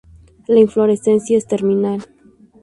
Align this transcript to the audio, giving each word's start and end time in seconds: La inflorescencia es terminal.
La 0.47 0.59
inflorescencia 0.59 1.37
es 1.37 1.45
terminal. 1.45 2.03